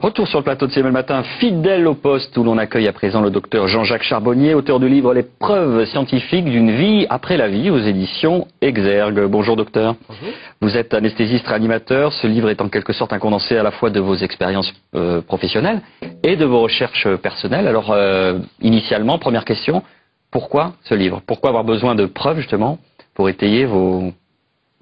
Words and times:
Retour 0.00 0.26
sur 0.28 0.38
le 0.38 0.44
plateau 0.44 0.66
de 0.66 0.72
CML 0.72 0.92
Matin, 0.92 1.22
fidèle 1.40 1.86
au 1.86 1.92
poste 1.92 2.34
où 2.38 2.42
l'on 2.42 2.56
accueille 2.56 2.88
à 2.88 2.92
présent 2.94 3.20
le 3.20 3.28
docteur 3.28 3.68
Jean-Jacques 3.68 4.02
Charbonnier, 4.02 4.54
auteur 4.54 4.80
du 4.80 4.88
livre 4.88 5.12
Les 5.12 5.22
preuves 5.22 5.84
scientifiques 5.84 6.46
d'une 6.46 6.70
vie 6.70 7.06
après 7.10 7.36
la 7.36 7.48
vie 7.48 7.68
aux 7.68 7.80
éditions 7.80 8.48
Exergue. 8.62 9.26
Bonjour 9.26 9.56
docteur. 9.56 9.96
Bonjour. 10.08 10.28
Vous 10.62 10.74
êtes 10.74 10.94
anesthésiste 10.94 11.46
réanimateur. 11.46 12.14
Ce 12.14 12.26
livre 12.26 12.48
est 12.48 12.62
en 12.62 12.70
quelque 12.70 12.94
sorte 12.94 13.12
un 13.12 13.18
condensé 13.18 13.58
à 13.58 13.62
la 13.62 13.72
fois 13.72 13.90
de 13.90 14.00
vos 14.00 14.14
expériences 14.14 14.72
euh, 14.94 15.20
professionnelles 15.20 15.82
et 16.22 16.36
de 16.36 16.46
vos 16.46 16.60
recherches 16.60 17.16
personnelles. 17.16 17.68
Alors, 17.68 17.90
euh, 17.90 18.38
initialement, 18.62 19.18
première 19.18 19.44
question, 19.44 19.82
pourquoi 20.30 20.72
ce 20.84 20.94
livre? 20.94 21.20
Pourquoi 21.26 21.50
avoir 21.50 21.64
besoin 21.64 21.94
de 21.94 22.06
preuves 22.06 22.38
justement 22.38 22.78
pour 23.12 23.28
étayer 23.28 23.66
vos, 23.66 24.14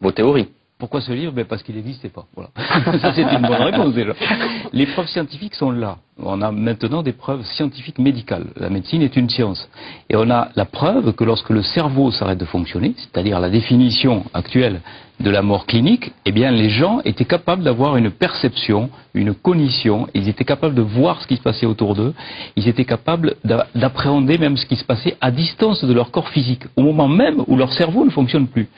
vos 0.00 0.12
théories? 0.12 0.46
Pourquoi 0.78 1.00
ce 1.00 1.10
livre? 1.10 1.32
Ben 1.32 1.44
Parce 1.44 1.64
qu'il 1.64 1.74
n'existait 1.74 2.08
pas. 2.08 2.24
Voilà. 2.36 2.50
Ça, 3.00 3.12
c'est 3.12 3.22
une 3.22 3.42
bonne 3.42 3.62
réponse 3.62 3.94
déjà. 3.94 4.12
Les 4.72 4.86
preuves 4.86 5.08
scientifiques 5.08 5.56
sont 5.56 5.72
là. 5.72 5.96
On 6.22 6.40
a 6.40 6.52
maintenant 6.52 7.02
des 7.02 7.12
preuves 7.12 7.44
scientifiques 7.44 7.98
médicales. 7.98 8.46
La 8.56 8.70
médecine 8.70 9.02
est 9.02 9.16
une 9.16 9.28
science. 9.28 9.68
Et 10.08 10.14
on 10.14 10.30
a 10.30 10.50
la 10.54 10.64
preuve 10.66 11.14
que 11.14 11.24
lorsque 11.24 11.50
le 11.50 11.62
cerveau 11.62 12.12
s'arrête 12.12 12.38
de 12.38 12.44
fonctionner, 12.44 12.94
c'est-à-dire 12.96 13.40
la 13.40 13.50
définition 13.50 14.24
actuelle 14.34 14.80
de 15.18 15.30
la 15.30 15.42
mort 15.42 15.66
clinique, 15.66 16.12
eh 16.24 16.30
bien, 16.30 16.52
les 16.52 16.70
gens 16.70 17.00
étaient 17.04 17.24
capables 17.24 17.64
d'avoir 17.64 17.96
une 17.96 18.12
perception, 18.12 18.88
une 19.14 19.34
cognition, 19.34 20.06
ils 20.14 20.28
étaient 20.28 20.44
capables 20.44 20.76
de 20.76 20.82
voir 20.82 21.20
ce 21.20 21.26
qui 21.26 21.36
se 21.36 21.42
passait 21.42 21.66
autour 21.66 21.96
d'eux, 21.96 22.14
ils 22.54 22.68
étaient 22.68 22.84
capables 22.84 23.34
d'appréhender 23.74 24.38
même 24.38 24.56
ce 24.56 24.66
qui 24.66 24.76
se 24.76 24.84
passait 24.84 25.16
à 25.20 25.32
distance 25.32 25.84
de 25.84 25.92
leur 25.92 26.12
corps 26.12 26.28
physique, 26.28 26.66
au 26.76 26.82
moment 26.82 27.08
même 27.08 27.42
où 27.48 27.56
leur 27.56 27.72
cerveau 27.72 28.04
ne 28.04 28.10
fonctionne 28.10 28.46
plus. 28.46 28.68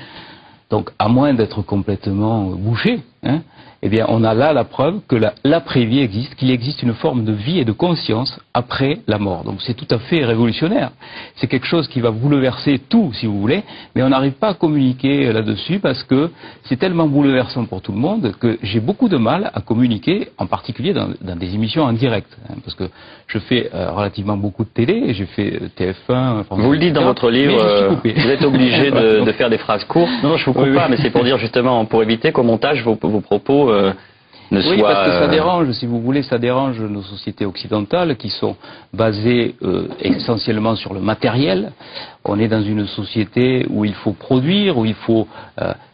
Donc, 0.70 0.91
à 0.98 1.09
moins 1.09 1.34
d'être 1.34 1.62
complètement 1.62 2.45
bouché, 2.51 3.02
hein, 3.24 3.42
eh 3.83 3.89
bien, 3.89 4.05
on 4.09 4.25
a 4.25 4.34
là 4.34 4.52
la 4.52 4.65
preuve 4.65 5.01
que 5.09 5.16
l'après-vie 5.43 6.01
existe, 6.01 6.34
qu'il 6.34 6.51
existe 6.51 6.83
une 6.83 6.93
forme 6.93 7.25
de 7.25 7.33
vie 7.33 7.61
et 7.61 7.65
de 7.65 7.73
conscience 7.73 8.38
après 8.52 8.98
la 9.07 9.19
mort. 9.19 9.45
Donc, 9.45 9.62
c'est 9.62 9.73
tout 9.73 9.87
à 9.91 9.98
fait 9.98 10.23
révolutionnaire. 10.23 10.91
C'est 11.37 11.46
quelque 11.46 11.66
chose 11.66 11.88
qui 11.88 12.01
va 12.01 12.10
bouleverser 12.10 12.79
tout, 12.91 13.10
si 13.15 13.24
vous 13.24 13.41
voulez, 13.41 13.63
mais 13.95 14.02
on 14.02 14.10
n'arrive 14.10 14.35
pas 14.35 14.49
à 14.49 14.54
communiquer 14.54 15.32
là-dessus 15.32 15.79
parce 15.79 16.02
que 16.02 16.30
c'est 16.65 16.77
tellement 16.77 17.07
bouleversant 17.07 17.65
pour 17.65 17.80
tout 17.80 17.93
le 17.93 17.99
monde 17.99 18.35
que 18.38 18.59
j'ai 18.63 18.80
beaucoup 18.80 19.09
de 19.09 19.16
mal 19.16 19.51
à 19.54 19.63
communiquer, 19.63 20.29
en 20.37 20.47
particulier 20.47 20.93
dans, 20.93 21.09
des 21.37 21.54
émissions 21.54 21.85
en 21.85 21.95
direct, 21.95 22.29
hein, 22.51 22.57
parce 22.63 22.76
que 22.76 22.85
je 23.29 23.38
fais 23.38 23.71
euh, 23.74 23.93
relativement 23.93 24.37
beaucoup 24.37 24.65
de 24.65 24.71
télé, 24.71 25.15
j'ai 25.15 25.26
fait 25.26 25.54
euh, 25.54 25.95
TF1. 26.09 26.45
vous 26.51 26.73
le 26.73 26.79
dites 26.79 26.93
dans 26.93 27.04
votre 27.04 27.30
livre, 27.30 27.59
euh, 27.59 27.95
vous 28.04 28.30
êtes 28.30 28.45
obligé 28.45 28.91
de, 29.24 29.32
faire 29.32 29.49
des 29.49 29.59
phrases 29.59 29.85
courtes. 29.85 30.10
Non, 30.23 30.37
je 30.37 30.45
vous 30.45 30.52
coupe 30.52 30.74
pas, 30.74 30.88
mais 30.88 30.99
c'est 30.99 31.10
pour 31.10 31.24
dire 31.24 31.38
justement, 31.38 31.85
pour 31.87 32.02
éviter 32.02 32.32
qu'au 32.32 32.43
montage 32.43 32.82
vos, 32.82 32.99
vos 33.01 33.21
propos 33.21 33.70
euh, 33.71 33.93
oui, 34.52 34.82
parce 34.82 35.07
que 35.07 35.13
ça 35.13 35.23
euh, 35.23 35.29
dérange, 35.29 35.71
si 35.73 35.87
vous 35.87 36.01
voulez, 36.01 36.23
ça 36.23 36.38
dérange 36.38 36.80
nos 36.80 37.02
sociétés 37.02 37.46
occidentales 37.46 38.16
qui 38.16 38.30
sont 38.30 38.57
basées 38.93 39.54
euh, 39.63 39.87
essentiellement 40.01 40.74
sur 40.74 40.93
le 40.93 41.01
matériel. 41.01 41.73
On 42.24 42.38
est 42.38 42.48
dans 42.48 42.63
une 42.63 42.87
société 42.87 43.66
où 43.71 43.85
il 43.85 43.95
faut 43.95 44.13
produire, 44.13 44.76
où 44.76 44.85
il 44.85 44.95
faut 44.95 45.29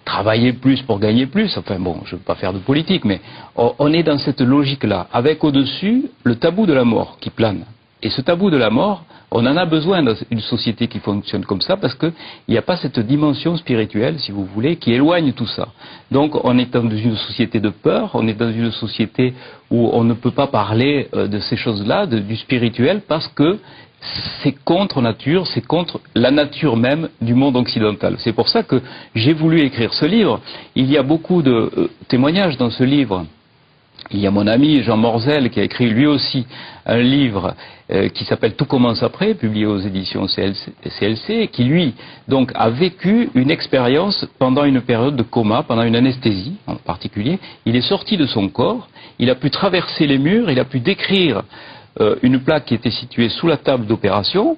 travailler 0.04 0.52
plus 0.54 0.82
pour 0.82 0.98
gagner 0.98 1.26
plus. 1.26 1.56
Enfin 1.58 1.78
bon, 1.78 2.00
je 2.04 2.14
ne 2.14 2.18
veux 2.18 2.24
pas 2.24 2.34
faire 2.34 2.52
de 2.52 2.58
politique, 2.58 3.04
mais 3.04 3.20
on 3.56 3.92
est 3.92 4.02
dans 4.02 4.18
cette 4.18 4.40
logique-là, 4.40 5.06
avec 5.12 5.44
au-dessus 5.44 6.06
le 6.24 6.36
tabou 6.36 6.66
de 6.66 6.72
la 6.72 6.84
mort 6.84 7.18
qui 7.20 7.30
plane. 7.30 7.64
Et 8.02 8.10
ce 8.10 8.20
tabou 8.22 8.50
de 8.50 8.56
la 8.56 8.70
mort, 8.70 9.04
on 9.30 9.44
en 9.46 9.56
a 9.56 9.66
besoin 9.66 10.02
dans 10.02 10.14
une 10.30 10.40
société 10.40 10.86
qui 10.86 11.00
fonctionne 11.00 11.44
comme 11.44 11.60
ça 11.60 11.76
parce 11.76 11.94
qu'il 11.94 12.12
n'y 12.48 12.56
a 12.56 12.62
pas 12.62 12.76
cette 12.76 13.00
dimension 13.00 13.56
spirituelle, 13.56 14.18
si 14.18 14.30
vous 14.30 14.44
voulez, 14.44 14.76
qui 14.76 14.92
éloigne 14.92 15.32
tout 15.32 15.46
ça. 15.46 15.68
Donc 16.10 16.44
on 16.44 16.58
est 16.58 16.72
dans 16.72 16.88
une 16.88 17.16
société 17.16 17.60
de 17.60 17.70
peur, 17.70 18.10
on 18.14 18.26
est 18.28 18.34
dans 18.34 18.52
une 18.52 18.70
société 18.72 19.34
où 19.70 19.90
on 19.92 20.04
ne 20.04 20.14
peut 20.14 20.30
pas 20.30 20.46
parler 20.46 21.08
euh, 21.14 21.26
de 21.26 21.40
ces 21.40 21.56
choses-là, 21.56 22.06
du 22.06 22.36
spirituel, 22.36 23.02
parce 23.08 23.26
que 23.28 23.58
c'est 24.42 24.54
contre 24.64 25.00
nature, 25.00 25.46
c'est 25.48 25.66
contre 25.66 26.00
la 26.14 26.30
nature 26.30 26.76
même 26.76 27.08
du 27.20 27.34
monde 27.34 27.56
occidental. 27.56 28.16
C'est 28.18 28.32
pour 28.32 28.48
ça 28.48 28.62
que 28.62 28.80
j'ai 29.14 29.32
voulu 29.32 29.62
écrire 29.62 29.92
ce 29.92 30.04
livre. 30.04 30.40
Il 30.74 30.90
y 30.90 30.96
a 30.96 31.02
beaucoup 31.02 31.42
de 31.42 31.70
euh, 31.76 31.90
témoignages 32.08 32.56
dans 32.56 32.70
ce 32.70 32.84
livre 32.84 33.26
il 34.10 34.20
y 34.20 34.26
a 34.26 34.30
mon 34.30 34.46
ami 34.46 34.82
Jean 34.82 34.96
Morzel 34.96 35.50
qui 35.50 35.60
a 35.60 35.64
écrit 35.64 35.88
lui 35.88 36.06
aussi 36.06 36.46
un 36.84 36.98
livre 36.98 37.54
euh, 37.90 38.08
qui 38.08 38.24
s'appelle 38.24 38.54
Tout 38.54 38.64
commence 38.64 39.02
après, 39.02 39.34
publié 39.34 39.66
aux 39.66 39.78
éditions 39.78 40.26
CLC, 40.26 41.48
qui 41.48 41.64
lui 41.64 41.94
donc 42.28 42.52
a 42.54 42.70
vécu 42.70 43.30
une 43.34 43.50
expérience 43.50 44.26
pendant 44.38 44.64
une 44.64 44.80
période 44.80 45.16
de 45.16 45.22
coma, 45.22 45.62
pendant 45.62 45.82
une 45.82 45.96
anesthésie 45.96 46.56
en 46.66 46.76
particulier. 46.76 47.38
Il 47.64 47.74
est 47.76 47.88
sorti 47.88 48.16
de 48.16 48.26
son 48.26 48.48
corps, 48.48 48.88
il 49.18 49.30
a 49.30 49.34
pu 49.34 49.50
traverser 49.50 50.06
les 50.06 50.18
murs, 50.18 50.50
il 50.50 50.60
a 50.60 50.64
pu 50.64 50.80
décrire 50.80 51.42
euh, 52.00 52.16
une 52.22 52.40
plaque 52.40 52.66
qui 52.66 52.74
était 52.74 52.90
située 52.90 53.28
sous 53.28 53.46
la 53.46 53.56
table 53.56 53.86
d'opération, 53.86 54.56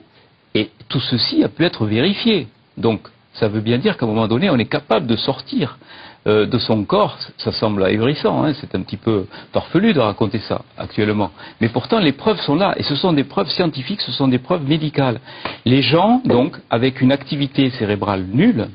et 0.55 0.71
tout 0.89 1.01
ceci 1.01 1.43
a 1.45 1.49
pu 1.49 1.65
être 1.65 1.87
vérifié. 1.87 2.49
Donc 2.77 3.01
ça 3.39 3.49
veut 3.49 3.61
bien 3.61 3.79
dire 3.79 3.97
qu'à 3.97 4.07
un 4.07 4.09
moment 4.09 4.29
donné, 4.29 4.51
on 4.51 4.57
est 4.57 4.67
capable 4.67 5.07
de 5.07 5.17
sortir 5.17 5.79
euh, 6.27 6.47
de 6.47 6.59
son 6.59 6.85
corps, 6.85 7.17
ça 7.39 7.53
semble 7.53 7.85
ahurissant, 7.85 8.45
hein, 8.45 8.53
c'est 8.61 8.75
un 8.75 8.83
petit 8.83 8.97
peu 8.97 9.27
torfelu 9.53 9.93
de 9.93 10.01
raconter 10.01 10.41
ça 10.41 10.63
actuellement. 10.77 11.31
Mais 11.61 11.69
pourtant, 11.69 12.01
les 12.01 12.13
preuves 12.13 12.41
sont 12.41 12.57
là, 12.57 12.75
et 12.77 12.83
ce 12.83 12.97
sont 12.97 13.13
des 13.13 13.25
preuves 13.25 13.49
scientifiques, 13.49 14.01
ce 14.01 14.13
sont 14.13 14.29
des 14.29 14.39
preuves 14.39 14.69
médicales. 14.69 15.21
Les 15.65 15.81
gens, 15.81 16.21
donc, 16.25 16.57
avec 16.71 17.01
une 17.01 17.13
activité 17.13 17.71
cérébrale 17.71 18.25
nulle, 18.33 18.69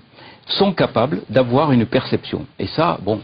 sont 0.47 0.74
capables 0.74 1.22
d'avoir 1.30 1.72
une 1.72 1.85
perception. 1.85 2.45
Et 2.59 2.68
ça, 2.68 2.97
bon, 3.01 3.22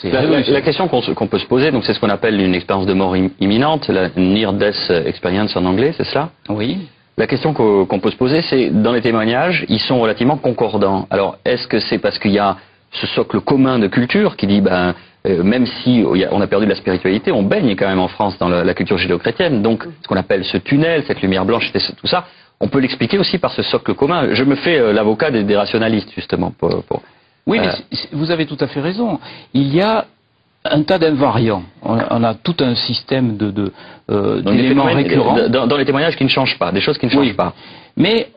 c'est 0.00 0.10
la, 0.10 0.22
la, 0.22 0.60
question 0.60 0.88
qu'on 0.88 1.26
peut 1.26 1.38
se 1.38 1.46
poser, 1.46 1.70
donc 1.70 1.84
c'est 1.84 1.94
ce 1.94 2.00
qu'on 2.00 2.10
appelle 2.10 2.40
une 2.40 2.54
expérience 2.54 2.86
de 2.86 2.94
mort 2.94 3.16
imminente, 3.16 3.88
la 3.88 4.08
near 4.16 4.52
death 4.52 4.90
experience 5.06 5.56
en 5.56 5.64
anglais, 5.64 5.94
c'est 5.96 6.04
cela 6.04 6.30
Oui. 6.48 6.88
La 7.18 7.26
question 7.26 7.52
qu'on 7.52 7.98
peut 7.98 8.10
se 8.12 8.16
poser, 8.16 8.42
c'est 8.42 8.70
dans 8.70 8.92
les 8.92 9.00
témoignages, 9.00 9.66
ils 9.68 9.80
sont 9.80 9.98
relativement 9.98 10.36
concordants. 10.36 11.08
Alors, 11.10 11.36
est-ce 11.44 11.66
que 11.66 11.80
c'est 11.80 11.98
parce 11.98 12.16
qu'il 12.20 12.30
y 12.30 12.38
a 12.38 12.56
ce 12.92 13.08
socle 13.08 13.40
commun 13.40 13.80
de 13.80 13.88
culture 13.88 14.36
qui 14.36 14.46
dit 14.46 14.60
ben 14.60 14.94
euh, 15.26 15.42
même 15.42 15.66
si 15.66 16.04
on 16.06 16.40
a 16.40 16.46
perdu 16.46 16.66
de 16.66 16.70
la 16.70 16.76
spiritualité, 16.76 17.32
on 17.32 17.42
baigne 17.42 17.74
quand 17.74 17.88
même 17.88 17.98
en 17.98 18.06
France 18.06 18.38
dans 18.38 18.48
la, 18.48 18.74
culture 18.74 18.98
judéo-chrétienne. 18.98 19.62
Donc, 19.62 19.84
ce 20.00 20.06
qu'on 20.06 20.16
appelle 20.16 20.44
ce 20.44 20.58
tunnel, 20.58 21.02
cette 21.08 21.20
lumière 21.20 21.44
blanche, 21.44 21.72
tout 21.72 22.06
ça, 22.06 22.24
on 22.60 22.68
peut 22.68 22.78
l'expliquer 22.78 23.18
aussi 23.18 23.38
par 23.38 23.50
ce 23.50 23.62
socle 23.62 23.94
commun. 23.94 24.32
Je 24.32 24.44
me 24.44 24.54
fais 24.54 24.78
euh, 24.78 24.92
l'avocat 24.92 25.32
des, 25.32 25.56
rationalistes, 25.56 26.12
justement. 26.14 26.52
Pour, 26.56 27.02
oui, 27.48 27.58
mais 27.58 27.68
euh, 27.68 27.96
vous 28.12 28.30
avez 28.30 28.46
tout 28.46 28.56
à 28.60 28.68
fait 28.68 28.80
raison. 28.80 29.18
Il 29.54 29.74
y 29.74 29.82
a 29.82 30.06
un 30.70 30.82
tas 30.82 30.98
d'invariants. 30.98 31.62
On, 31.82 32.24
a 32.24 32.34
tout 32.34 32.56
un 32.60 32.74
système 32.74 33.36
de, 33.36 33.72
d'éléments 34.08 34.84
récurrents. 34.84 35.48
Dans, 35.48 35.76
les 35.76 35.84
témoignages 35.84 36.16
qui 36.16 36.24
ne 36.24 36.28
changent 36.28 36.58
pas, 36.58 36.72
des 36.72 36.80
choses 36.80 36.98
qui 36.98 37.06
ne 37.06 37.10
changent 37.10 37.36
pas. 37.36 37.54
Mais 37.96 38.28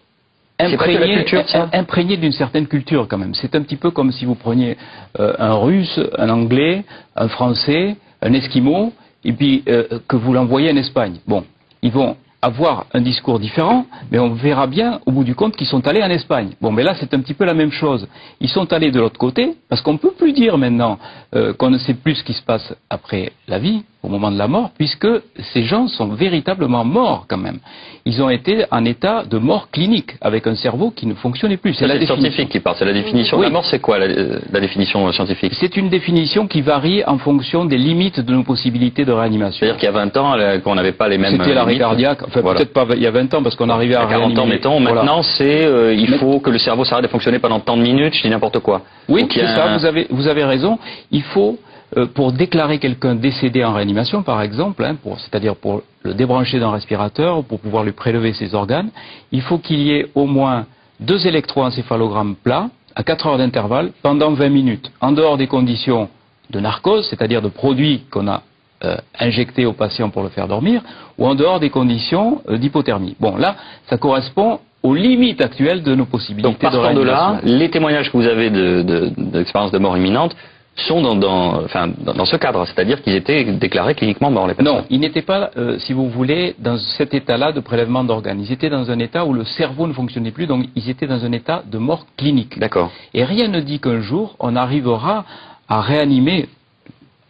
imprégné, 0.59 2.17
d'une 2.17 2.31
certaine 2.31 2.67
culture 2.67 3.07
quand 3.07 3.17
même. 3.17 3.33
C'est 3.33 3.55
un 3.55 3.61
petit 3.61 3.77
peu 3.77 3.91
comme 3.91 4.11
si 4.11 4.25
vous 4.25 4.35
preniez 4.35 4.77
euh, 5.19 5.33
un 5.39 5.53
russe, 5.55 5.99
un 6.17 6.29
anglais, 6.29 6.83
un 7.15 7.27
français, 7.27 7.95
un 8.21 8.33
esquimau, 8.33 8.93
et 9.23 9.33
puis 9.33 9.63
euh, 9.67 9.99
que 10.07 10.15
vous 10.15 10.33
l'envoyez 10.33 10.71
en 10.71 10.77
Espagne. 10.77 11.15
Bon, 11.27 11.43
ils 11.81 11.91
vont 11.91 12.15
avoir 12.41 12.85
un 12.93 13.01
discours 13.01 13.39
différent, 13.39 13.85
mais 14.11 14.19
on 14.19 14.33
verra 14.33 14.67
bien 14.67 14.99
au 15.05 15.11
bout 15.11 15.23
du 15.23 15.35
compte 15.35 15.55
qu'ils 15.55 15.67
sont 15.67 15.85
allés 15.87 16.03
en 16.03 16.09
Espagne. 16.09 16.51
Bon, 16.59 16.71
mais 16.71 16.83
là 16.83 16.95
c'est 16.95 17.13
un 17.13 17.19
petit 17.19 17.33
peu 17.33 17.45
la 17.45 17.53
même 17.53 17.71
chose. 17.71 18.07
Ils 18.39 18.49
sont 18.49 18.71
allés 18.73 18.91
de 18.91 18.99
l'autre 18.99 19.19
côté, 19.19 19.55
parce 19.69 19.81
qu'on 19.81 19.93
ne 19.93 19.97
peut 19.99 20.11
plus 20.11 20.33
dire 20.33 20.57
maintenant 20.57 20.97
euh, 21.35 21.53
qu'on 21.53 21.69
ne 21.69 21.77
sait 21.77 21.93
plus 21.93 22.15
ce 22.15 22.23
qui 22.23 22.33
se 22.33 22.43
passe 22.43 22.73
après 22.89 23.31
la 23.47 23.59
vie, 23.59 23.83
au 24.03 24.07
moment 24.07 24.31
de 24.31 24.37
la 24.37 24.47
mort, 24.47 24.71
puisque 24.77 25.07
ces 25.53 25.63
gens 25.63 25.87
sont 25.87 26.07
véritablement 26.07 26.83
morts 26.83 27.25
quand 27.27 27.37
même. 27.37 27.59
Ils 28.05 28.21
ont 28.23 28.29
été 28.29 28.65
en 28.71 28.83
état 28.85 29.23
de 29.29 29.37
mort 29.37 29.69
clinique, 29.69 30.15
avec 30.21 30.47
un 30.47 30.55
cerveau 30.55 30.89
qui 30.89 31.05
ne 31.05 31.13
fonctionnait 31.13 31.57
plus. 31.57 31.75
C'est 31.75 31.85
la 31.85 32.03
scientifique 32.03 32.49
qui 32.49 32.59
parle, 32.59 32.75
c'est 32.79 32.85
la 32.85 32.93
définition. 32.93 33.39
La 33.39 33.51
mort, 33.51 33.65
c'est 33.65 33.79
quoi 33.79 33.99
la, 33.99 34.59
définition 34.59 35.11
scientifique? 35.11 35.53
C'est 35.59 35.77
une 35.77 35.89
définition 35.89 36.47
qui 36.47 36.61
varie 36.61 37.03
en 37.05 37.19
fonction 37.19 37.65
des 37.65 37.77
limites 37.77 38.19
de 38.19 38.33
nos 38.33 38.43
possibilités 38.43 39.05
de 39.05 39.11
réanimation. 39.11 39.59
C'est-à-dire 39.59 39.77
qu'il 39.77 39.85
y 39.85 39.89
a 39.89 40.05
20 40.05 40.17
ans, 40.17 40.35
qu'on 40.63 40.75
n'avait 40.75 40.93
pas 40.93 41.07
les 41.07 41.19
mêmes 41.19 41.37
C'était 41.37 41.53
l'arrêt 41.53 41.77
cardiaque, 41.77 42.23
enfin 42.25 42.41
peut-être 42.41 42.73
pas 42.73 42.87
il 42.95 43.01
y 43.03 43.07
a 43.07 43.11
20 43.11 43.33
ans, 43.35 43.43
parce 43.43 43.55
qu'on 43.55 43.69
arrivait 43.69 43.95
à, 43.95 44.01
à 44.01 44.07
40 44.07 44.37
ans, 44.39 44.45
mettons. 44.47 44.79
Maintenant, 44.79 45.21
c'est 45.21 45.65
euh, 45.65 45.93
il 45.93 46.15
faut 46.15 46.39
que 46.39 46.49
le 46.49 46.57
cerveau 46.57 46.85
s'arrête 46.85 47.03
de 47.03 47.09
fonctionner 47.09 47.37
pendant 47.37 47.59
tant 47.59 47.77
de 47.77 47.83
minutes, 47.83 48.15
je 48.15 48.23
dis 48.23 48.29
n'importe 48.29 48.59
quoi. 48.59 48.81
Oui, 49.07 49.27
c'est 49.31 49.45
ça, 49.45 49.77
vous 49.77 49.85
avez, 49.85 50.07
vous 50.09 50.27
avez 50.27 50.43
raison. 50.43 50.79
Il 51.11 51.23
faut 51.23 51.59
euh, 51.97 52.05
pour 52.05 52.31
déclarer 52.31 52.79
quelqu'un 52.79 53.15
décédé 53.15 53.63
en 53.65 53.73
réanimation, 53.73 54.23
par 54.23 54.41
exemple, 54.41 54.83
hein, 54.83 54.95
c'est-à-dire 55.17 55.55
pour 55.55 55.81
le 56.03 56.13
débrancher 56.13 56.59
d'un 56.59 56.71
respirateur 56.71 57.39
ou 57.39 57.43
pour 57.43 57.59
pouvoir 57.59 57.83
lui 57.83 57.91
prélever 57.91 58.33
ses 58.33 58.55
organes, 58.55 58.89
il 59.31 59.41
faut 59.41 59.57
qu'il 59.57 59.79
y 59.79 59.91
ait 59.91 60.07
au 60.15 60.25
moins 60.25 60.65
deux 61.01 61.27
électroencéphalogrammes 61.27 62.35
plats 62.35 62.69
à 62.95 63.03
4 63.03 63.27
heures 63.27 63.37
d'intervalle 63.37 63.91
pendant 64.01 64.31
20 64.31 64.49
minutes, 64.49 64.91
en 65.01 65.11
dehors 65.11 65.37
des 65.37 65.47
conditions 65.47 66.09
de 66.49 66.59
narcose, 66.59 67.07
c'est-à-dire 67.09 67.41
de 67.41 67.49
produits 67.49 68.03
qu'on 68.11 68.27
a 68.27 68.43
euh, 68.83 68.97
injectés 69.19 69.65
au 69.65 69.73
patient 69.73 70.09
pour 70.09 70.23
le 70.23 70.29
faire 70.29 70.47
dormir, 70.47 70.81
ou 71.17 71.27
en 71.27 71.35
dehors 71.35 71.59
des 71.59 71.69
conditions 71.69 72.41
euh, 72.49 72.57
d'hypothermie. 72.57 73.15
Bon, 73.19 73.37
là, 73.37 73.55
ça 73.87 73.97
correspond 73.97 74.59
aux 74.83 74.95
limites 74.95 75.41
actuelles 75.41 75.83
de 75.83 75.93
nos 75.93 76.05
possibilités 76.05 76.49
Donc, 76.49 76.57
partant 76.57 76.93
de, 76.93 77.01
là, 77.01 77.39
les 77.43 77.69
témoignages 77.69 78.11
que 78.11 78.17
vous 78.17 78.25
avez 78.25 78.49
d'expérience 78.49 79.71
de, 79.71 79.77
de, 79.77 79.81
mort 79.81 79.97
imminente 79.97 80.35
sont 80.75 81.01
dans, 81.01 81.15
dans, 81.15 81.63
enfin, 81.63 81.89
dans, 81.99 82.25
ce 82.25 82.35
cadre, 82.37 82.65
c'est-à-dire 82.65 83.01
qu'ils 83.01 83.15
étaient 83.15 83.43
déclarés 83.43 83.93
cliniquement 83.93 84.31
morts, 84.31 84.47
les 84.47 84.53
personnes. 84.53 84.73
Non, 84.73 84.85
ils 84.89 84.99
n'étaient 84.99 85.21
pas, 85.21 85.51
euh, 85.57 85.77
si 85.79 85.93
vous 85.93 86.09
voulez, 86.09 86.55
dans 86.59 86.77
cet 86.77 87.13
état-là 87.13 87.51
de 87.51 87.59
prélèvement 87.59 88.03
d'organes. 88.03 88.39
Ils 88.39 88.51
étaient 88.51 88.69
dans 88.69 88.89
un 88.89 88.99
état 88.99 89.25
où 89.25 89.33
le 89.33 89.43
cerveau 89.43 89.87
ne 89.87 89.93
fonctionnait 89.93 90.31
plus, 90.31 90.47
donc 90.47 90.65
ils 90.75 90.89
étaient 90.89 91.07
dans 91.07 91.25
un 91.25 91.31
état 91.33 91.63
de 91.69 91.77
mort 91.77 92.05
clinique. 92.17 92.57
D'accord. 92.57 92.91
Et 93.13 93.23
rien 93.23 93.47
ne 93.49 93.59
dit 93.59 93.79
qu'un 93.79 93.99
jour, 93.99 94.35
on 94.39 94.55
arrivera 94.55 95.25
à 95.67 95.81
réanimer 95.81 96.47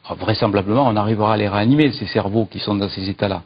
vraisemblablement, 0.09 0.88
on 0.88 0.95
arrivera 0.95 1.33
à 1.33 1.38
les 1.38 1.48
réanimer, 1.48 1.92
ces 1.92 2.07
cerveaux 2.07 2.45
qui 2.45 2.59
sont 2.59 2.75
dans 2.75 2.89
ces 2.89 3.09
états-là. 3.09 3.42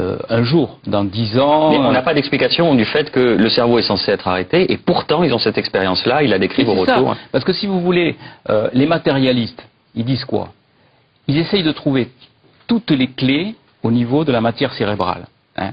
Euh, 0.00 0.18
un 0.28 0.42
jour, 0.42 0.78
dans 0.86 1.04
dix 1.04 1.38
ans... 1.38 1.70
Mais 1.70 1.78
on 1.78 1.92
n'a 1.92 2.02
pas 2.02 2.14
d'explication 2.14 2.74
du 2.74 2.84
fait 2.84 3.10
que 3.10 3.20
le 3.20 3.48
cerveau 3.48 3.78
est 3.78 3.82
censé 3.82 4.12
être 4.12 4.28
arrêté, 4.28 4.72
et 4.72 4.76
pourtant, 4.76 5.22
ils 5.22 5.34
ont 5.34 5.38
cette 5.38 5.58
expérience-là, 5.58 6.22
il 6.22 6.30
la 6.30 6.38
décrit 6.38 6.64
au 6.64 6.74
retour. 6.74 7.16
parce 7.32 7.44
que 7.44 7.52
si 7.52 7.66
vous 7.66 7.80
voulez, 7.80 8.16
euh, 8.48 8.68
les 8.72 8.86
matérialistes, 8.86 9.62
ils 9.94 10.04
disent 10.04 10.24
quoi? 10.24 10.48
Ils 11.26 11.36
essayent 11.36 11.62
de 11.62 11.72
trouver 11.72 12.08
toutes 12.66 12.90
les 12.90 13.08
clés 13.08 13.54
au 13.82 13.90
niveau 13.90 14.24
de 14.24 14.32
la 14.32 14.40
matière 14.40 14.72
cérébrale. 14.72 15.26
Hein 15.56 15.72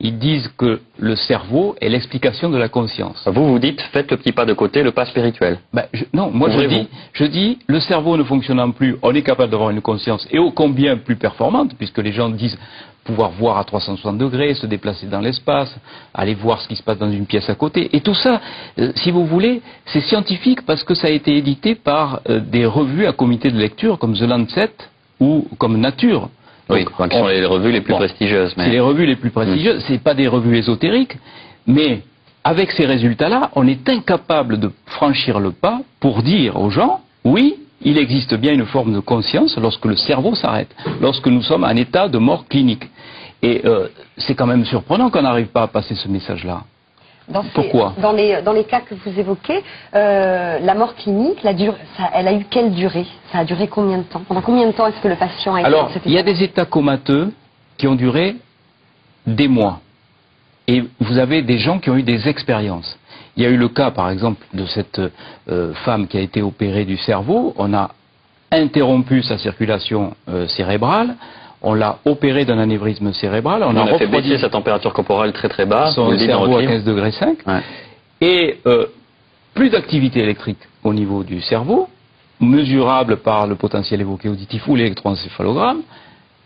ils 0.00 0.18
disent 0.18 0.48
que 0.56 0.80
le 0.98 1.14
cerveau 1.14 1.76
est 1.80 1.88
l'explication 1.88 2.48
de 2.48 2.56
la 2.56 2.68
conscience. 2.68 3.22
Vous, 3.26 3.46
vous 3.46 3.58
dites, 3.58 3.80
faites 3.92 4.10
le 4.10 4.16
petit 4.16 4.32
pas 4.32 4.46
de 4.46 4.54
côté, 4.54 4.82
le 4.82 4.92
pas 4.92 5.04
spirituel. 5.04 5.58
Ben, 5.74 5.84
non, 6.14 6.30
moi 6.30 6.48
je 6.50 6.66
dis, 6.66 6.88
je 7.12 7.24
dis, 7.24 7.58
le 7.66 7.80
cerveau 7.80 8.16
ne 8.16 8.24
fonctionnant 8.24 8.70
plus, 8.70 8.96
on 9.02 9.14
est 9.14 9.22
capable 9.22 9.50
d'avoir 9.50 9.70
une 9.70 9.82
conscience, 9.82 10.26
et 10.30 10.38
ô 10.38 10.50
combien 10.50 10.96
plus 10.96 11.16
performante, 11.16 11.74
puisque 11.76 11.98
les 11.98 12.12
gens 12.12 12.30
disent 12.30 12.58
pouvoir 13.04 13.30
voir 13.30 13.58
à 13.58 13.64
360 13.64 14.18
degrés, 14.18 14.54
se 14.54 14.66
déplacer 14.66 15.06
dans 15.06 15.20
l'espace, 15.20 15.74
aller 16.14 16.34
voir 16.34 16.60
ce 16.60 16.68
qui 16.68 16.76
se 16.76 16.82
passe 16.82 16.98
dans 16.98 17.10
une 17.10 17.26
pièce 17.26 17.48
à 17.50 17.54
côté. 17.54 17.94
Et 17.94 18.00
tout 18.00 18.14
ça, 18.14 18.40
euh, 18.78 18.92
si 18.96 19.10
vous 19.10 19.26
voulez, 19.26 19.62
c'est 19.86 20.02
scientifique 20.02 20.64
parce 20.66 20.84
que 20.84 20.94
ça 20.94 21.08
a 21.08 21.10
été 21.10 21.36
édité 21.36 21.74
par 21.74 22.20
euh, 22.28 22.40
des 22.40 22.66
revues 22.66 23.06
à 23.06 23.12
comité 23.12 23.50
de 23.50 23.58
lecture 23.58 23.98
comme 23.98 24.14
The 24.14 24.22
Lancet 24.22 24.72
ou 25.18 25.46
comme 25.58 25.78
Nature. 25.78 26.28
Oui, 26.70 26.84
qui 26.84 27.16
sont 27.16 27.26
les 27.26 27.44
revues 27.44 27.72
les 27.72 27.80
plus 27.80 27.94
prestigieuses. 27.94 28.54
C'est 28.56 28.68
les 28.68 28.80
revues 28.80 29.06
les 29.06 29.16
plus 29.16 29.30
prestigieuses, 29.30 29.84
ce 29.84 29.92
n'est 29.92 29.98
pas 29.98 30.14
des 30.14 30.28
revues 30.28 30.56
ésotériques, 30.56 31.16
mais 31.66 32.02
avec 32.44 32.70
ces 32.72 32.86
résultats-là, 32.86 33.50
on 33.54 33.66
est 33.66 33.88
incapable 33.88 34.58
de 34.58 34.70
franchir 34.86 35.40
le 35.40 35.50
pas 35.52 35.80
pour 36.00 36.22
dire 36.22 36.56
aux 36.56 36.70
gens, 36.70 37.00
oui, 37.24 37.56
il 37.82 37.98
existe 37.98 38.34
bien 38.34 38.52
une 38.52 38.66
forme 38.66 38.94
de 38.94 39.00
conscience 39.00 39.56
lorsque 39.56 39.84
le 39.84 39.96
cerveau 39.96 40.34
s'arrête, 40.34 40.74
lorsque 41.00 41.26
nous 41.26 41.42
sommes 41.42 41.64
en 41.64 41.76
état 41.76 42.08
de 42.08 42.18
mort 42.18 42.46
clinique. 42.46 42.84
Et 43.42 43.62
euh, 43.64 43.88
c'est 44.18 44.34
quand 44.34 44.46
même 44.46 44.64
surprenant 44.66 45.10
qu'on 45.10 45.22
n'arrive 45.22 45.46
pas 45.46 45.62
à 45.62 45.66
passer 45.66 45.94
ce 45.94 46.08
message-là. 46.08 46.62
Pourquoi 47.54 47.94
dans 48.00 48.12
les, 48.12 48.42
dans 48.42 48.52
les 48.52 48.64
cas 48.64 48.80
que 48.80 48.94
vous 48.94 49.18
évoquez, 49.18 49.62
euh, 49.94 50.58
la 50.60 50.74
mort 50.74 50.94
clinique, 50.94 51.42
la 51.42 51.52
ça, 51.96 52.10
elle 52.14 52.28
a 52.28 52.32
eu 52.32 52.44
quelle 52.50 52.72
durée? 52.72 53.06
Ça 53.32 53.38
a 53.38 53.44
duré 53.44 53.68
combien 53.68 53.98
de 53.98 54.02
temps? 54.04 54.22
Pendant 54.26 54.42
combien 54.42 54.66
de 54.66 54.72
temps 54.72 54.86
est-ce 54.86 55.00
que 55.00 55.08
le 55.08 55.16
patient 55.16 55.54
a 55.54 55.60
été 55.60 55.66
Alors, 55.66 55.90
il 56.04 56.12
y 56.12 56.18
a 56.18 56.22
des 56.22 56.42
états 56.42 56.64
comateux 56.64 57.32
qui 57.76 57.86
ont 57.86 57.94
duré 57.94 58.36
des 59.26 59.48
mois. 59.48 59.80
Et 60.66 60.84
vous 61.00 61.18
avez 61.18 61.42
des 61.42 61.58
gens 61.58 61.78
qui 61.78 61.90
ont 61.90 61.96
eu 61.96 62.02
des 62.02 62.28
expériences. 62.28 62.98
Il 63.36 63.42
y 63.42 63.46
a 63.46 63.48
eu 63.48 63.56
le 63.56 63.68
cas, 63.68 63.90
par 63.90 64.10
exemple, 64.10 64.44
de 64.52 64.66
cette 64.66 65.00
euh, 65.48 65.72
femme 65.84 66.06
qui 66.06 66.16
a 66.16 66.20
été 66.20 66.42
opérée 66.42 66.84
du 66.84 66.96
cerveau. 66.96 67.54
On 67.56 67.72
a 67.74 67.90
interrompu 68.52 69.22
sa 69.22 69.38
circulation 69.38 70.14
euh, 70.28 70.46
cérébrale 70.48 71.16
on 71.62 71.74
l'a 71.74 71.98
opéré 72.04 72.44
d'un 72.44 72.58
anévrisme 72.58 73.12
cérébral. 73.12 73.62
On, 73.64 73.76
a, 73.76 73.98
fait 73.98 74.06
baisser 74.06 74.38
sa 74.38 74.48
température 74.48 74.92
corporelle 74.92 75.32
très 75.32 75.48
très 75.48 75.66
bas. 75.66 75.92
Son 75.92 76.16
cerveau 76.18 76.56
à 76.56 76.62
15 76.62 76.84
degrés 76.84 77.12
5. 77.12 77.38
Et 78.20 78.58
euh, 78.66 78.86
plus 79.54 79.70
d'activité 79.70 80.20
électrique 80.20 80.58
au 80.84 80.94
niveau 80.94 81.22
du 81.22 81.40
cerveau, 81.40 81.88
mesurable 82.40 83.18
par 83.18 83.46
le 83.46 83.56
potentiel 83.56 84.00
évoqué 84.00 84.28
auditif 84.28 84.66
ou 84.68 84.76
l'électroencéphalogramme, 84.76 85.82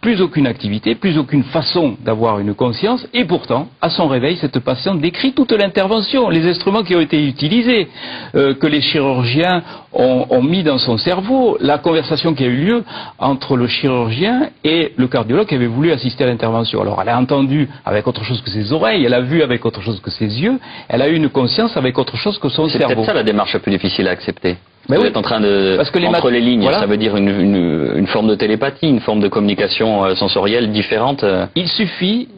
plus 0.05 0.21
aucune 0.21 0.47
activité, 0.47 0.95
plus 0.95 1.17
aucune 1.17 1.45
façon 1.45 1.97
d'avoir 2.05 2.39
une 2.39 2.53
conscience, 2.53 3.09
et 3.15 3.25
pourtant, 3.25 3.69
à 3.81 3.89
son 3.89 4.06
réveil, 4.06 4.37
cette 4.37 4.59
patiente 4.59 5.01
décrit 5.01 5.33
toute 5.33 5.53
l'intervention, 5.53 6.29
les 6.29 6.47
instruments 6.47 6.83
qui 6.83 6.95
ont 6.95 7.01
été 7.01 7.27
utilisés, 7.27 7.89
euh, 8.35 8.53
que 8.53 8.67
les 8.67 8.83
chirurgiens 8.83 9.62
ont, 9.95 10.43
mis 10.43 10.62
dans 10.62 10.77
son 10.77 10.99
cerveau, 10.99 11.56
la 11.59 11.79
conversation 11.79 12.35
qui 12.35 12.45
a 12.45 12.49
eu 12.49 12.67
lieu 12.67 12.85
entre 13.19 13.56
le 13.56 13.67
chirurgien 13.67 14.51
et 14.62 14.93
le 14.95 15.06
cardiologue 15.09 15.47
qui 15.47 15.55
avait 15.55 15.75
voulu 15.79 15.91
assister 15.91 16.25
à 16.25 16.27
l'intervention. 16.27 16.83
Alors, 16.83 17.00
elle 17.00 17.09
a 17.09 17.19
entendu 17.19 17.71
avec 17.87 18.07
autre 18.07 18.25
chose 18.25 18.43
que 18.43 18.50
ses 18.50 18.75
oreilles, 18.75 19.07
elle 19.07 19.15
a 19.15 19.23
vu 19.23 19.43
avec 19.43 19.65
autre 19.65 19.81
chose 19.81 20.03
que 20.03 20.11
ses 20.11 20.27
yeux, 20.27 20.59
elle 20.89 21.00
a 21.00 21.09
eu 21.09 21.15
une 21.15 21.31
conscience 21.31 21.79
avec 21.79 21.97
autre 21.99 22.19
chose 22.19 22.39
que 22.39 22.50
son 22.50 22.69
cerveau. 22.69 22.89
C'est 22.89 22.95
peut-être 22.95 23.07
ça 23.07 23.15
la 23.15 23.23
démarche 23.23 23.55
la 23.55 23.61
plus 23.61 23.73
difficile 23.73 24.07
à 24.09 24.11
accepter. 24.11 24.59
Vous 24.89 24.95
êtes 24.95 25.17
en 25.17 25.23
train 25.23 25.41
de 25.41 25.75
Parce 25.77 25.91
que 25.91 25.99
les 25.99 26.07
entre 26.07 26.31
les 26.31 26.41
lignes, 26.41 26.69
ça 26.71 26.87
veut 26.87 26.97
dire 26.97 27.17
une, 27.17 28.07
forme 28.09 28.29
de 28.29 28.35
télépathie, 28.35 28.89
une 28.89 29.01
forme 29.01 29.21
de 29.21 29.29
communication 29.29 30.05
euh, 30.05 30.15
sensorielle 30.15 30.71
différente. 30.73 31.25
Euh. 31.25 31.47
Il 31.55 31.69
suffit 31.69 32.29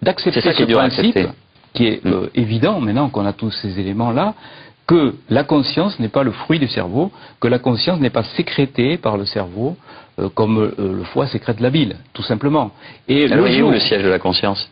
d'accepter 0.00 0.40
ce 0.40 0.64
principe 0.64 1.18
qui 1.74 1.86
est 1.86 2.04
mm. 2.04 2.12
euh, 2.12 2.26
évident 2.34 2.80
maintenant 2.80 3.08
qu'on 3.08 3.26
a 3.26 3.32
tous 3.32 3.50
ces 3.50 3.80
éléments-là, 3.80 4.34
que 4.86 5.14
la 5.28 5.44
conscience 5.44 5.98
n'est 5.98 6.08
pas 6.08 6.22
le 6.22 6.32
fruit 6.32 6.58
du 6.58 6.68
cerveau, 6.68 7.10
que 7.40 7.48
la 7.48 7.58
conscience 7.58 8.00
n'est 8.00 8.10
pas 8.10 8.24
sécrétée 8.36 8.96
par 8.96 9.16
le 9.16 9.24
cerveau 9.24 9.76
comme 10.34 10.72
le 10.76 11.04
foie 11.04 11.26
sécrète 11.26 11.58
la 11.60 11.70
bile, 11.70 11.96
tout 12.12 12.22
simplement. 12.22 12.70
Et 13.08 13.26
le, 13.26 13.46
jour... 13.46 13.70
le 13.70 13.80
siège 13.80 14.02
de 14.02 14.10
la 14.10 14.18
conscience? 14.18 14.68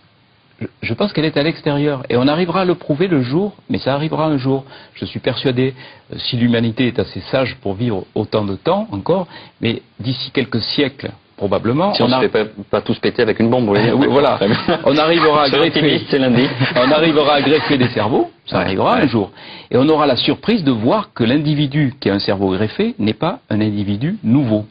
Je 0.82 0.94
pense 0.94 1.12
qu'elle 1.12 1.24
est 1.24 1.36
à 1.36 1.42
l'extérieur. 1.42 2.02
Et 2.10 2.16
on 2.16 2.26
arrivera 2.26 2.62
à 2.62 2.64
le 2.64 2.74
prouver 2.74 3.06
le 3.06 3.22
jour, 3.22 3.54
mais 3.68 3.78
ça 3.78 3.94
arrivera 3.94 4.26
un 4.26 4.36
jour. 4.36 4.64
Je 4.94 5.04
suis 5.04 5.20
persuadé, 5.20 5.74
euh, 6.12 6.16
si 6.18 6.36
l'humanité 6.36 6.88
est 6.88 6.98
assez 6.98 7.20
sage 7.30 7.56
pour 7.62 7.74
vivre 7.74 8.04
autant 8.14 8.44
de 8.44 8.56
temps 8.56 8.88
encore, 8.92 9.26
mais 9.60 9.82
d'ici 9.98 10.30
quelques 10.32 10.60
siècles, 10.60 11.12
probablement. 11.36 11.94
Si 11.94 12.02
on, 12.02 12.08
ne 12.08 12.28
fait 12.28 12.52
pas, 12.70 12.82
tous 12.82 12.98
péter 12.98 13.22
avec 13.22 13.40
une 13.40 13.48
bombe, 13.48 13.68
oui, 13.70 13.80
voilà. 14.08 14.38
on 14.84 14.96
arrivera 14.96 15.44
à 15.44 15.48
greffer. 15.48 16.02
on 16.76 16.90
arrivera 16.92 17.34
à 17.34 17.40
greffer 17.40 17.78
des 17.78 17.88
cerveaux, 17.88 18.30
ça 18.46 18.58
arrivera 18.58 18.96
un 18.96 19.06
jour. 19.06 19.30
Et 19.70 19.78
on 19.78 19.88
aura 19.88 20.06
la 20.06 20.16
surprise 20.16 20.62
de 20.64 20.70
voir 20.70 21.14
que 21.14 21.24
l'individu 21.24 21.94
qui 21.98 22.10
a 22.10 22.14
un 22.14 22.18
cerveau 22.18 22.50
greffé 22.50 22.94
n'est 22.98 23.14
pas 23.14 23.38
un 23.48 23.60
individu 23.62 24.18
nouveau. 24.22 24.66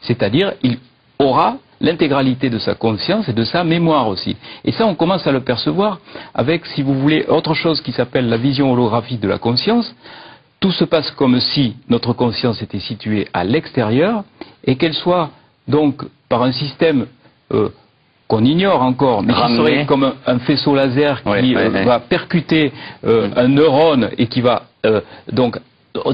C'est-à-dire, 0.00 0.54
il 0.62 0.78
aura 1.18 1.58
l'intégralité 1.80 2.50
de 2.50 2.58
sa 2.58 2.74
conscience 2.74 3.28
et 3.28 3.32
de 3.32 3.44
sa 3.44 3.64
mémoire 3.64 4.08
aussi. 4.08 4.36
Et 4.64 4.72
ça, 4.72 4.86
on 4.86 4.94
commence 4.94 5.26
à 5.26 5.32
le 5.32 5.40
percevoir 5.40 6.00
avec, 6.34 6.66
si 6.66 6.82
vous 6.82 6.94
voulez, 6.94 7.24
autre 7.28 7.54
chose 7.54 7.80
qui 7.80 7.92
s'appelle 7.92 8.28
la 8.28 8.36
vision 8.36 8.72
holographique 8.72 9.20
de 9.20 9.28
la 9.28 9.38
conscience. 9.38 9.94
Tout 10.60 10.72
se 10.72 10.84
passe 10.84 11.10
comme 11.12 11.38
si 11.40 11.76
notre 11.88 12.12
conscience 12.12 12.62
était 12.62 12.80
située 12.80 13.28
à 13.32 13.44
l'extérieur 13.44 14.24
et 14.64 14.76
qu'elle 14.76 14.94
soit 14.94 15.30
donc 15.68 16.02
par 16.28 16.42
un 16.42 16.52
système 16.52 17.06
euh, 17.52 17.68
qu'on 18.26 18.44
ignore 18.44 18.82
encore, 18.82 19.22
mais 19.22 19.32
qui 19.32 19.56
serait 19.56 19.86
comme 19.86 20.12
un, 20.26 20.38
faisceau 20.40 20.74
laser 20.74 21.22
qui 21.22 21.56
euh, 21.56 21.84
va 21.84 22.00
percuter 22.00 22.72
euh, 23.04 23.30
un 23.36 23.48
neurone 23.48 24.10
et 24.18 24.26
qui 24.26 24.40
va 24.40 24.64
donc 25.32 25.58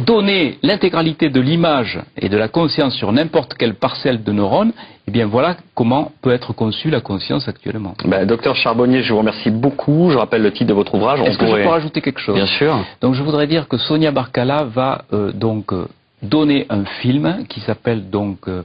donner 0.06 0.58
l'intégralité 0.62 1.30
de 1.30 1.40
l'image 1.40 2.00
et 2.16 2.28
de 2.28 2.36
la 2.36 2.48
conscience 2.48 2.94
sur 2.94 3.12
n'importe 3.12 3.54
quelle 3.54 3.74
parcelle 3.74 4.22
de 4.22 4.32
neurones, 4.32 4.72
eh 5.06 5.10
bien 5.10 5.26
voilà 5.26 5.56
comment 5.74 6.12
peut 6.22 6.32
être 6.32 6.52
conçue 6.52 6.90
la 6.90 7.00
conscience 7.00 7.48
actuellement. 7.48 7.94
Ben, 8.04 8.26
docteur 8.26 8.56
Charbonnier, 8.56 9.02
je 9.02 9.12
vous 9.12 9.18
remercie 9.18 9.50
beaucoup. 9.50 10.10
Je 10.10 10.16
rappelle 10.16 10.42
le 10.42 10.52
titre 10.52 10.68
de 10.68 10.74
votre 10.74 10.94
ouvrage. 10.94 11.20
Est-ce 11.20 11.38
que 11.38 11.46
je 11.46 11.54
peux 11.54 11.68
rajouter 11.68 12.00
quelque 12.00 12.20
chose? 12.20 12.36
Bien 12.36 12.46
sûr. 12.46 12.84
Donc 13.00 13.14
je 13.14 13.22
voudrais 13.22 13.46
dire 13.46 13.68
que 13.68 13.76
Sonia 13.76 14.10
Barcala 14.10 14.64
va 14.64 15.04
euh, 15.12 15.32
donc 15.32 15.72
euh, 15.72 15.86
donner 16.24 16.66
un 16.70 16.84
film 16.84 17.44
qui 17.48 17.60
s'appelle 17.60 18.10
donc 18.10 18.48
euh, 18.48 18.62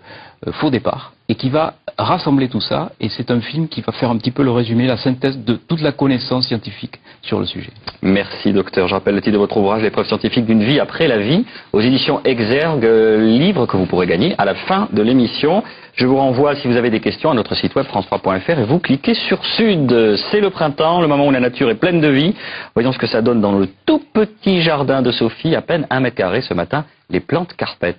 Faux 0.53 0.69
départ 0.69 1.13
et 1.27 1.35
qui 1.35 1.49
va 1.49 1.73
rassembler 1.97 2.47
tout 2.47 2.61
ça. 2.61 2.91
Et 2.99 3.09
c'est 3.09 3.29
un 3.29 3.41
film 3.41 3.67
qui 3.67 3.81
va 3.81 3.91
faire 3.91 4.09
un 4.09 4.17
petit 4.17 4.31
peu 4.31 4.41
le 4.41 4.51
résumé, 4.51 4.87
la 4.87 4.97
synthèse 4.97 5.37
de 5.37 5.55
toute 5.55 5.81
la 5.81 5.91
connaissance 5.91 6.47
scientifique 6.47 6.99
sur 7.21 7.39
le 7.39 7.45
sujet. 7.45 7.71
Merci 8.01 8.53
docteur. 8.53 8.87
Je 8.87 8.95
rappelle 8.95 9.15
le 9.15 9.21
titre 9.21 9.33
de 9.33 9.37
votre 9.37 9.57
ouvrage, 9.57 9.83
L'épreuve 9.83 10.07
scientifique 10.07 10.45
d'une 10.45 10.63
vie 10.63 10.79
après 10.79 11.07
la 11.07 11.19
vie, 11.19 11.45
aux 11.73 11.81
éditions 11.81 12.21
Exergue, 12.23 12.85
livre 13.19 13.65
que 13.65 13.77
vous 13.77 13.85
pourrez 13.85 14.07
gagner 14.07 14.33
à 14.37 14.45
la 14.45 14.55
fin 14.55 14.87
de 14.91 15.01
l'émission. 15.01 15.61
Je 15.95 16.07
vous 16.07 16.15
renvoie, 16.15 16.55
si 16.55 16.67
vous 16.67 16.77
avez 16.77 16.89
des 16.89 17.01
questions, 17.01 17.29
à 17.29 17.33
notre 17.33 17.53
site 17.55 17.75
web 17.75 17.85
france3.fr 17.85 18.59
et 18.59 18.63
vous 18.63 18.79
cliquez 18.79 19.13
sur 19.13 19.43
Sud. 19.43 20.17
C'est 20.31 20.39
le 20.39 20.49
printemps, 20.49 21.01
le 21.01 21.07
moment 21.07 21.27
où 21.27 21.31
la 21.31 21.41
nature 21.41 21.69
est 21.69 21.75
pleine 21.75 21.99
de 21.99 22.07
vie. 22.07 22.33
Voyons 22.73 22.93
ce 22.93 22.97
que 22.97 23.07
ça 23.07 23.21
donne 23.21 23.41
dans 23.41 23.51
le 23.51 23.67
tout 23.85 24.01
petit 24.13 24.61
jardin 24.61 25.01
de 25.01 25.11
Sophie, 25.11 25.53
à 25.53 25.61
peine 25.61 25.85
un 25.89 25.99
mètre 25.99 26.15
carré 26.15 26.41
ce 26.41 26.53
matin, 26.53 26.85
les 26.85 26.98
plantes 27.19 27.55
carpettes. 27.57 27.97